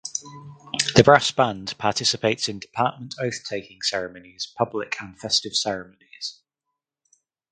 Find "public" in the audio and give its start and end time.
4.57-4.99